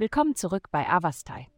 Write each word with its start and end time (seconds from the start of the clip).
Willkommen 0.00 0.34
zurück 0.34 0.68
bei 0.70 0.88
Avastai. 0.88 1.48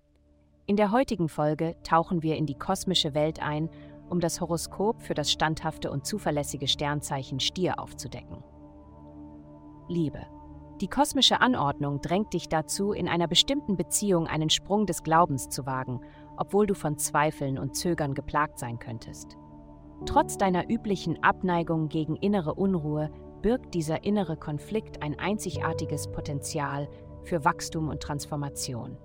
In 0.67 0.75
der 0.75 0.91
heutigen 0.91 1.29
Folge 1.29 1.77
tauchen 1.85 2.25
wir 2.25 2.35
in 2.35 2.45
die 2.45 2.59
kosmische 2.59 3.15
Welt 3.15 3.41
ein, 3.41 3.71
um 4.11 4.19
das 4.19 4.41
Horoskop 4.41 5.01
für 5.01 5.15
das 5.15 5.31
standhafte 5.31 5.93
und 5.93 6.05
zuverlässige 6.05 6.67
Sternzeichen 6.67 7.39
Stier 7.39 7.79
aufzudecken. 7.79 8.43
Liebe. 9.87 10.27
Die 10.81 10.89
kosmische 10.89 11.41
Anordnung 11.41 12.01
drängt 12.01 12.33
dich 12.33 12.49
dazu, 12.49 12.91
in 12.91 13.07
einer 13.07 13.29
bestimmten 13.29 13.77
Beziehung 13.77 14.27
einen 14.27 14.51
Sprung 14.51 14.87
des 14.87 15.05
Glaubens 15.05 15.49
zu 15.49 15.65
wagen, 15.65 16.01
obwohl 16.37 16.67
du 16.67 16.75
von 16.75 16.99
Zweifeln 16.99 17.61
und 17.61 17.77
Zögern 17.77 18.13
geplagt 18.13 18.59
sein 18.59 18.81
könntest. 18.81 19.37
Trotz 20.05 20.37
deiner 20.37 20.69
üblichen 20.69 21.23
Abneigung 21.23 21.89
gegen 21.89 22.17
innere 22.17 22.55
Unruhe 22.55 23.09
birgt 23.41 23.75
dieser 23.75 24.03
innere 24.03 24.37
Konflikt 24.37 25.01
ein 25.01 25.17
einzigartiges 25.17 26.11
Potenzial 26.11 26.89
für 27.25 27.45
Wachstum 27.45 27.89
und 27.89 28.03
Transformation. 28.03 28.97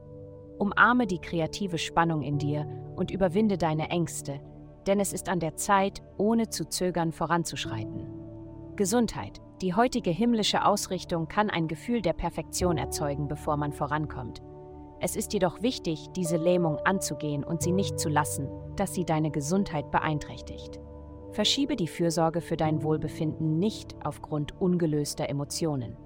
Umarme 0.57 1.07
die 1.07 1.19
kreative 1.19 1.77
Spannung 1.77 2.21
in 2.21 2.37
dir 2.37 2.67
und 2.95 3.11
überwinde 3.11 3.57
deine 3.57 3.89
Ängste, 3.89 4.39
denn 4.87 4.99
es 4.99 5.13
ist 5.13 5.29
an 5.29 5.39
der 5.39 5.55
Zeit, 5.55 6.01
ohne 6.17 6.49
zu 6.49 6.67
zögern 6.67 7.11
voranzuschreiten. 7.11 8.07
Gesundheit. 8.75 9.41
Die 9.61 9.73
heutige 9.73 10.11
himmlische 10.11 10.63
Ausrichtung 10.65 11.27
kann 11.27 11.49
ein 11.49 11.67
Gefühl 11.67 12.01
der 12.01 12.13
Perfektion 12.13 12.77
erzeugen, 12.77 13.27
bevor 13.27 13.57
man 13.57 13.73
vorankommt. 13.73 14.43
Es 14.99 15.15
ist 15.15 15.33
jedoch 15.33 15.61
wichtig, 15.61 16.07
diese 16.15 16.37
Lähmung 16.37 16.77
anzugehen 16.77 17.43
und 17.43 17.61
sie 17.61 17.71
nicht 17.71 17.99
zu 17.99 18.09
lassen, 18.09 18.47
dass 18.75 18.93
sie 18.93 19.05
deine 19.05 19.31
Gesundheit 19.31 19.91
beeinträchtigt. 19.91 20.79
Verschiebe 21.31 21.75
die 21.75 21.87
Fürsorge 21.87 22.41
für 22.41 22.57
dein 22.57 22.83
Wohlbefinden 22.83 23.59
nicht 23.59 23.95
aufgrund 24.03 24.59
ungelöster 24.59 25.29
Emotionen. 25.29 25.97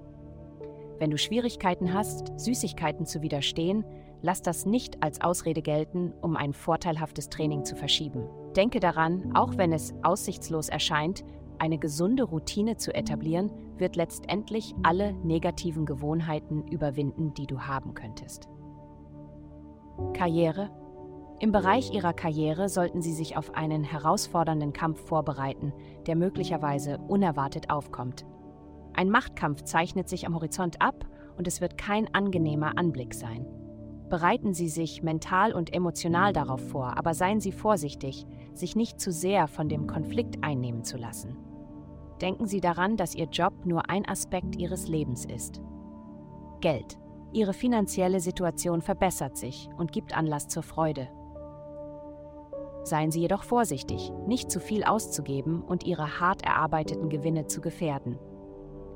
Wenn 1.02 1.10
du 1.10 1.18
Schwierigkeiten 1.18 1.92
hast, 1.92 2.30
Süßigkeiten 2.38 3.06
zu 3.06 3.22
widerstehen, 3.22 3.84
lass 4.20 4.40
das 4.40 4.66
nicht 4.66 5.02
als 5.02 5.20
Ausrede 5.20 5.60
gelten, 5.60 6.14
um 6.22 6.36
ein 6.36 6.52
vorteilhaftes 6.52 7.28
Training 7.28 7.64
zu 7.64 7.74
verschieben. 7.74 8.28
Denke 8.54 8.78
daran, 8.78 9.34
auch 9.34 9.58
wenn 9.58 9.72
es 9.72 9.94
aussichtslos 10.04 10.68
erscheint, 10.68 11.24
eine 11.58 11.78
gesunde 11.78 12.22
Routine 12.22 12.76
zu 12.76 12.94
etablieren, 12.94 13.50
wird 13.78 13.96
letztendlich 13.96 14.76
alle 14.84 15.12
negativen 15.24 15.86
Gewohnheiten 15.86 16.68
überwinden, 16.68 17.34
die 17.34 17.48
du 17.48 17.62
haben 17.62 17.94
könntest. 17.94 18.48
Karriere 20.14 20.70
im 21.40 21.50
Bereich 21.50 21.92
Ihrer 21.92 22.12
Karriere 22.12 22.68
sollten 22.68 23.02
Sie 23.02 23.12
sich 23.12 23.36
auf 23.36 23.56
einen 23.56 23.82
herausfordernden 23.82 24.72
Kampf 24.72 25.00
vorbereiten, 25.00 25.72
der 26.06 26.14
möglicherweise 26.14 26.98
unerwartet 27.08 27.70
aufkommt. 27.70 28.24
Ein 29.02 29.10
Machtkampf 29.10 29.64
zeichnet 29.64 30.08
sich 30.08 30.28
am 30.28 30.34
Horizont 30.36 30.80
ab 30.80 31.04
und 31.36 31.48
es 31.48 31.60
wird 31.60 31.76
kein 31.76 32.14
angenehmer 32.14 32.78
Anblick 32.78 33.14
sein. 33.14 33.44
Bereiten 34.08 34.54
Sie 34.54 34.68
sich 34.68 35.02
mental 35.02 35.52
und 35.52 35.74
emotional 35.74 36.32
darauf 36.32 36.60
vor, 36.68 36.96
aber 36.96 37.12
seien 37.12 37.40
Sie 37.40 37.50
vorsichtig, 37.50 38.26
sich 38.54 38.76
nicht 38.76 39.00
zu 39.00 39.10
sehr 39.10 39.48
von 39.48 39.68
dem 39.68 39.88
Konflikt 39.88 40.44
einnehmen 40.44 40.84
zu 40.84 40.98
lassen. 40.98 41.36
Denken 42.20 42.46
Sie 42.46 42.60
daran, 42.60 42.96
dass 42.96 43.16
Ihr 43.16 43.26
Job 43.26 43.66
nur 43.66 43.90
ein 43.90 44.08
Aspekt 44.08 44.54
Ihres 44.54 44.86
Lebens 44.86 45.24
ist. 45.24 45.60
Geld. 46.60 46.96
Ihre 47.32 47.54
finanzielle 47.54 48.20
Situation 48.20 48.82
verbessert 48.82 49.36
sich 49.36 49.68
und 49.78 49.90
gibt 49.90 50.16
Anlass 50.16 50.46
zur 50.46 50.62
Freude. 50.62 51.08
Seien 52.84 53.10
Sie 53.10 53.22
jedoch 53.22 53.42
vorsichtig, 53.42 54.12
nicht 54.28 54.48
zu 54.48 54.60
viel 54.60 54.84
auszugeben 54.84 55.60
und 55.60 55.82
Ihre 55.82 56.20
hart 56.20 56.44
erarbeiteten 56.44 57.08
Gewinne 57.08 57.48
zu 57.48 57.60
gefährden. 57.60 58.16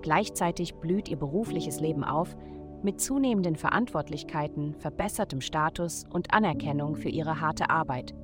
Gleichzeitig 0.07 0.77
blüht 0.77 1.09
Ihr 1.09 1.17
berufliches 1.17 1.81
Leben 1.81 2.05
auf 2.05 2.37
mit 2.81 3.01
zunehmenden 3.01 3.57
Verantwortlichkeiten, 3.57 4.77
verbessertem 4.79 5.41
Status 5.41 6.05
und 6.09 6.33
Anerkennung 6.33 6.95
für 6.95 7.09
Ihre 7.09 7.41
harte 7.41 7.71
Arbeit. 7.71 8.15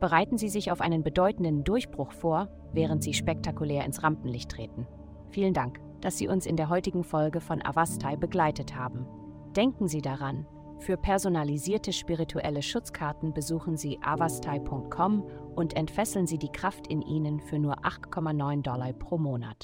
Bereiten 0.00 0.38
Sie 0.38 0.48
sich 0.48 0.72
auf 0.72 0.80
einen 0.80 1.02
bedeutenden 1.02 1.62
Durchbruch 1.62 2.10
vor, 2.10 2.48
während 2.72 3.02
Sie 3.02 3.12
spektakulär 3.12 3.84
ins 3.84 4.02
Rampenlicht 4.02 4.50
treten. 4.50 4.86
Vielen 5.28 5.52
Dank, 5.52 5.78
dass 6.00 6.16
Sie 6.16 6.26
uns 6.26 6.46
in 6.46 6.56
der 6.56 6.70
heutigen 6.70 7.04
Folge 7.04 7.42
von 7.42 7.62
Avastai 7.62 8.16
begleitet 8.16 8.74
haben. 8.74 9.06
Denken 9.54 9.88
Sie 9.88 10.00
daran, 10.00 10.46
für 10.78 10.96
personalisierte 10.96 11.92
spirituelle 11.92 12.62
Schutzkarten 12.62 13.34
besuchen 13.34 13.76
Sie 13.76 13.98
avastai.com 14.00 15.22
und 15.54 15.76
entfesseln 15.76 16.26
Sie 16.26 16.38
die 16.38 16.50
Kraft 16.50 16.86
in 16.86 17.02
Ihnen 17.02 17.40
für 17.40 17.58
nur 17.58 17.80
8,9 17.80 18.62
Dollar 18.62 18.94
pro 18.94 19.18
Monat. 19.18 19.58